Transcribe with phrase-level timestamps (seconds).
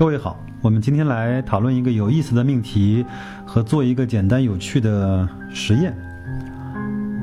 [0.00, 3.04] 各位好，我们今天来讨论一个有意思的命题
[3.44, 5.94] 和做一个简单有趣的实验。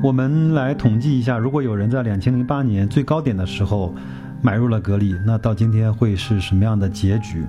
[0.00, 3.92] 我们来统计一下，如果有人在两千零八年最高点的时候
[4.40, 7.44] 买入了格力，那到今天会是什么样的结局？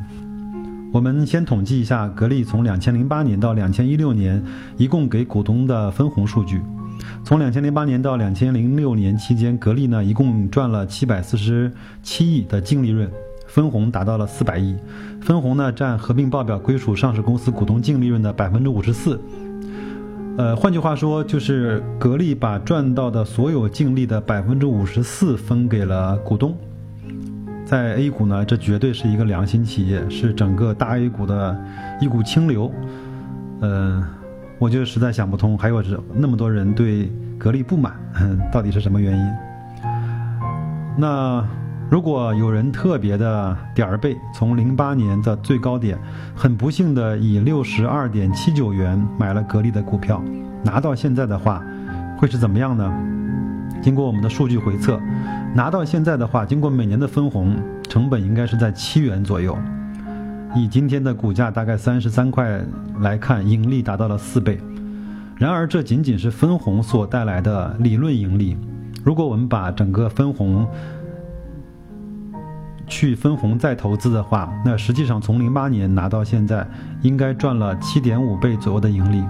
[0.91, 4.43] 我们先统计一下格力从两千零八年到两千一六年
[4.77, 6.59] 一共给股东的分红数据。
[7.23, 11.71] 从两千零八年到两千零六年期间，格力呢一共赚了七百四十
[12.01, 13.07] 七亿的净利润。
[13.49, 14.77] 分红达到了四百亿，
[15.19, 19.19] 分红呢占合并报表归属上市公司股东净利润的百分之五十四。
[20.37, 26.55] 呃，换句话说，就是格力把赚到的所有净利的百分之五十四分给了股东。
[27.65, 31.57] 在 A 股呢，这绝对是一个良心企业，是整个大 A 股的
[31.99, 32.71] 一股清流。
[33.61, 34.03] 嗯，
[34.59, 37.93] 我就实在想不通，还有那么多人对格力不满，
[38.53, 39.33] 到底是什么原因？
[40.95, 41.43] 那？
[41.89, 45.97] 如果有人特别的点儿背，从零八年的最高点，
[46.35, 50.23] 很不幸的以六十二点七九元买了格力的股票，
[50.63, 51.63] 拿到现在的话，
[52.19, 52.93] 会是怎么样呢？
[53.81, 54.99] 经过我们的数据回测，
[55.55, 57.55] 拿到现在的话，经过每年的分红，
[57.89, 59.57] 成本应该是在七元左右。
[60.55, 62.61] 以今天的股价大概三十三块
[62.99, 64.59] 来看，盈利达到了四倍。
[65.37, 68.55] 然而，这仅仅是分红所带来的理论盈利。
[69.03, 70.67] 如果我们把整个分红，
[72.89, 76.67] 去分红再投资的话，那实际上从零八年拿到现在，
[77.01, 79.23] 应该赚了七点五倍左右的盈利。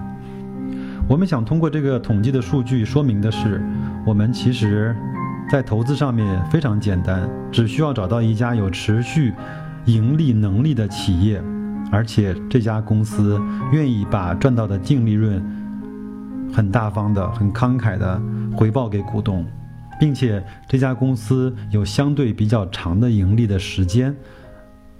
[1.06, 3.62] 我们想通过这个统计的数据说明的是，
[4.06, 4.96] 我们其实，
[5.50, 9.32] 在投资上面非常简单，只需要找到一家有持续
[9.84, 11.42] 盈利能力的企业，
[11.92, 13.40] 而且这家公司
[13.72, 15.44] 愿意把赚到的净利润
[16.52, 18.20] 很大方的、很慷慨的
[18.56, 19.44] 回报给股东。
[20.00, 24.16] 并且这家公司有相对比较长的盈利的时间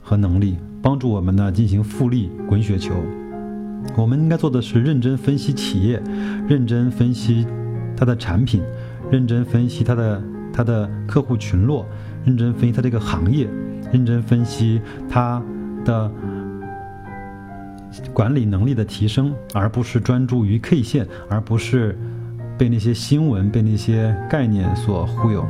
[0.03, 2.95] 和能力，帮助我们呢进行复利滚雪球。
[3.97, 6.03] 我们应该做的是认真分析企业，
[6.47, 7.47] 认真分析
[7.97, 8.63] 它的产品，
[9.11, 10.23] 认真分析它的
[10.53, 11.87] 它的客户群落，
[12.27, 13.49] 认真分析它这个行业，
[13.91, 15.43] 认真分析它
[15.83, 16.13] 的
[18.13, 21.99] 管理能力的提升，而不是专注于 K 线，而不是。
[22.61, 25.49] 被那些新闻、被那些概念所忽悠，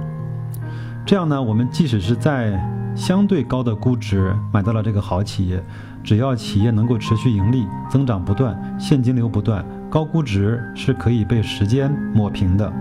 [1.04, 2.56] 这样呢，我们即使是在
[2.94, 5.60] 相对高的估值买到了这个好企业，
[6.04, 12.72] 只要企业能够持续盈利、增长不断、现金流不断，高估值是可以被时间抹平的。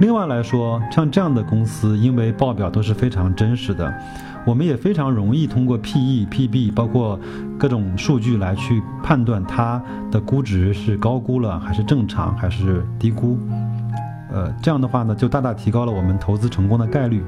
[0.00, 3.92] 另外来说，像这样的公司，因为报表都是非常真实的。
[4.46, 7.18] 我们也非常容易通过 P/E、P/B，包括
[7.58, 13.38] 各种数据来去判断它的估值是高估了还是正常还是低估。
[14.30, 17.22] 呃，这样的话呢，就大大提高了我们投资成功的概率。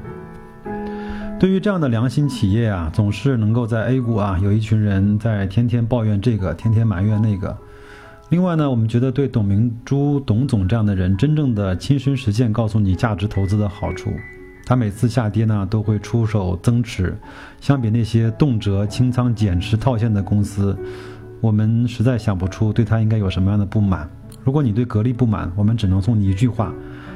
[1.39, 7.55] 对于这样的良心企业啊，总是能够在 A 股啊，有一群人在天天抱怨这个，天天埋怨那个。
[8.29, 14.11] 另外呢，我们觉得对董明珠董总这样的人，真正的亲身实践告诉你价值投资的好处。
[14.67, 17.17] 他每次下跌呢，都会出手增持。
[17.61, 20.77] 相比那些动辄清仓减持套现的公司，
[21.39, 24.09] 我们实在想不出对他应该有什么样的不满。
[24.43, 26.73] 如果你对格力不满，我们只能送你一句话，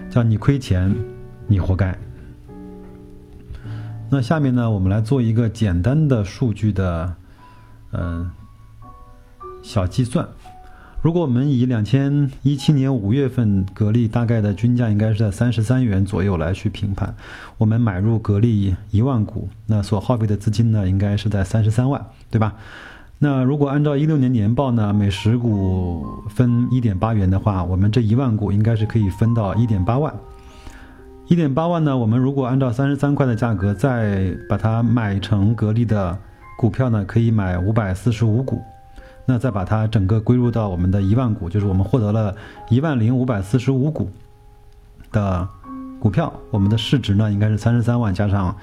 [0.09, 0.95] 叫你亏钱，
[1.45, 1.93] 你活该。
[4.09, 7.13] 那下面呢，我们来做一个简单的数据的，
[7.91, 8.31] 嗯，
[9.61, 10.25] 小计算。
[11.01, 17.15] 如果我们以两千一七年五月份格力大概的均价应该是在三十三元左右来去评判，
[17.57, 22.53] 我们买入格力一万股，那所耗费的资金呢应该是在三十三万，对吧？
[23.17, 30.13] 那如果按照一六年年报呢，每十股分一点八元的话，我们这一万股应该是可以分到一点八万。
[31.27, 36.15] 一点八万呢，我们如果按照三十三块的价格再把它买成格力的
[36.59, 38.61] 股票呢，可以买五百四十五股。
[39.31, 42.35] 那再把它整个归入到我们的一万股，就是我们获得了
[42.69, 44.09] 一万零五百四十五股
[45.09, 45.47] 的
[46.01, 48.53] 股票，我们的市值呢应该是三十三万加上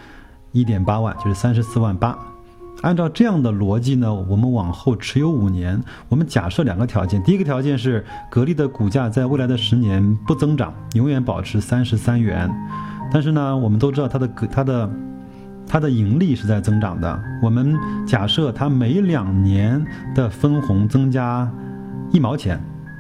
[0.53, 2.19] 一点八万，就是三十四万八。
[2.83, 12.51] 按照这样的逻辑呢，我们往后持有五年，我们假设两个条件：第一个条件是格力的股价在未来的十年不增长，永远保持三十三元。
[13.11, 14.91] 但是呢，我们都知道它的它的。
[15.69, 17.23] 它的盈利是在增长的。
[17.43, 17.77] 我们
[18.07, 19.85] 假设它每两年
[20.15, 21.51] 的分红增加
[22.11, 22.59] 一毛钱，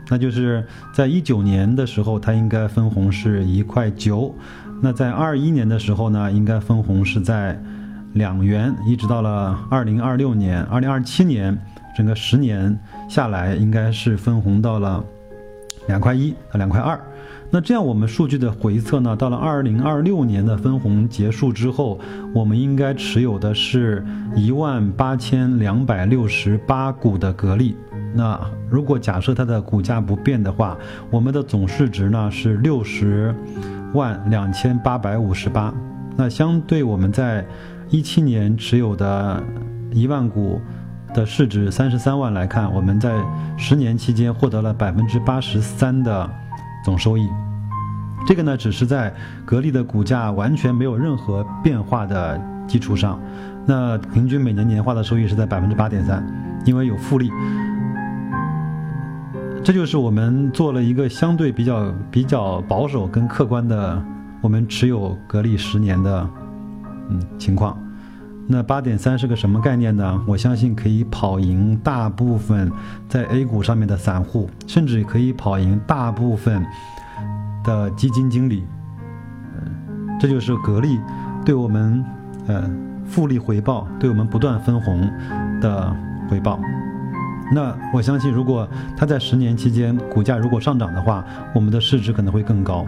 [0.09, 4.35] 那就是在一九年的时候，它应该分红是一块九；
[4.83, 7.59] 那在二一年的时候呢，应该分红是在
[8.13, 11.57] 两元，一直到了二零二六年、二零二七年，
[11.97, 12.79] 整个十年
[13.09, 15.03] 下来，应该是分红到了
[15.87, 16.99] 两块一到两块二。
[17.51, 21.99] 那这样我们数据的回测呢，到了二零二六年的分红结束之后，
[22.35, 24.05] 我们应该持有的是
[24.37, 27.75] 一万八千两百六十八股的格力。
[28.15, 28.39] 那
[28.71, 30.77] 如果假设它的股价不变的话，
[31.11, 33.35] 我们的总市值呢是六十
[33.95, 35.73] 万两千八百五十八。
[36.17, 37.47] 那相对我们在
[37.89, 39.43] 一七年持有的
[39.93, 40.61] 一万股
[41.15, 43.15] 的市值三十三万来看，我们在
[43.57, 46.29] 十年期间获得了百分之八十三的
[46.89, 47.29] 总收益。
[48.27, 49.15] 这个呢，只是在
[49.45, 53.21] 格力的股价完全没有任何变化的基础上，
[53.67, 56.27] 那平均每年年化的收益是在百分之八点三，
[56.65, 57.31] 因为有复利。
[59.63, 64.03] 这就是我们做了一个相对比较比较保守跟客观的，
[64.41, 66.27] 我们持有格力十年的，
[67.11, 67.77] 嗯情况。
[68.51, 70.23] 那八点三是个什么概念呢？
[70.27, 72.73] 我相信可以跑赢大部分
[73.07, 76.65] 在 A 股上面的散户，甚至可以跑赢大部分
[77.63, 78.65] 的基金经理。
[79.55, 80.99] 嗯，这就是格力
[81.45, 82.03] 对我们
[82.47, 82.71] 呃
[83.05, 84.99] 复利回报，对我们不断分红
[85.61, 85.95] 的
[86.31, 86.59] 回报。
[87.53, 88.67] 那我相信，如果
[88.97, 91.23] 它在十年期间股价如果上涨的话，
[91.55, 92.87] 我们的市值可能会更高。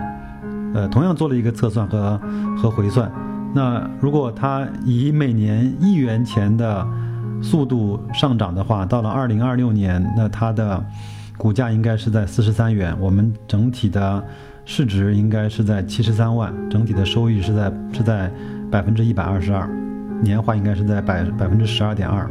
[0.72, 2.18] 呃，同样做了一个测算和
[2.56, 3.12] 和回算。
[3.54, 6.86] 那如果它以每年一元钱的
[7.42, 10.84] 速度上涨的话，到了二零二六年，那它的
[11.36, 14.24] 股价应该是在四十三元，我们整体的
[14.64, 18.30] 市值应该是在七十三万，整体的收益是在是在
[18.70, 19.68] 百分之一百二十二，
[20.22, 22.30] 年化应该是在百百分之十二点二。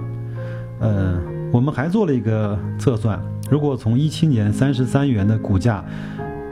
[0.80, 1.19] 呃。
[1.51, 3.19] 我们还做了一个测算，
[3.50, 5.83] 如果从一七年三十三元的股价，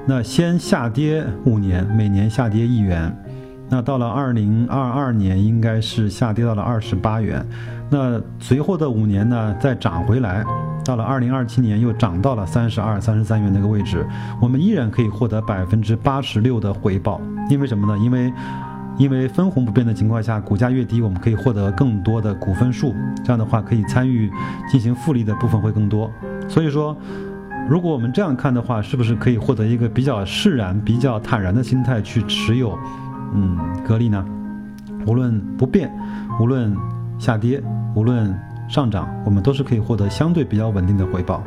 [0.07, 3.15] 那先下跌五年，每年下跌一元，
[3.69, 7.45] 那到了二零二二年应该是下跌到了二十八元，
[7.89, 10.43] 那随后的五年呢再涨回来，
[10.85, 14.05] 到了二零二七年又涨到了三十二、三十三元那个位置，
[14.41, 17.19] 我们依然可以获得百分之八十六的回报，
[17.49, 17.97] 因为什么呢？
[18.01, 18.33] 因为
[18.97, 24.31] 因为分红不变的情况下，股价越低，我们可以获得更多的股份数，这样的话可以参与
[24.71, 26.09] 进行复利的部分会更多。
[26.47, 26.97] 所以说，
[27.69, 32.79] 如果我们这样看的话，是不是可以获得一个比较释然、比较坦然的心态去持有，
[33.33, 34.25] 嗯，格力呢？
[35.05, 35.91] 无论不变，
[36.39, 36.75] 无论
[37.17, 37.61] 下跌，
[37.95, 38.37] 无论
[38.69, 41.43] 上涨，我们都是可以获得相对比较稳定的回报。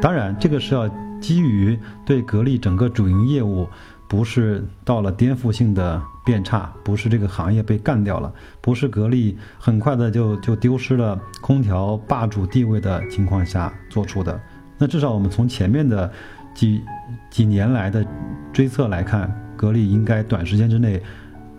[0.00, 0.88] 当然，这个是要
[1.20, 3.68] 基于对格力整个主营业务。
[4.08, 14.38] 不是到了颠覆性的变差，不是这个行业被干掉了，不是格力很快的就就丢失了空调霸主地位的情况下做出的。
[14.76, 16.12] 那至少我们从前面的
[16.52, 16.82] 几
[17.30, 18.04] 几年来的
[18.52, 21.00] 追测来看，格力应该短时间之内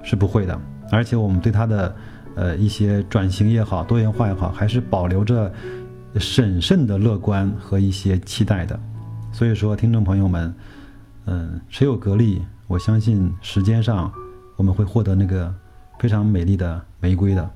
[0.04, 0.60] 是不会的。
[0.92, 1.96] 而且我们对它的
[2.36, 5.50] 呃一些转型也好，多元化也好，还是保留着
[6.18, 8.78] 审慎的乐观和一些期待的。
[9.32, 10.54] 所以说，听众朋友们。
[11.26, 14.12] 嗯，持有格力，我相信时间上
[14.58, 15.56] 我们会获得那个
[15.98, 17.50] 非常美丽的玫瑰的。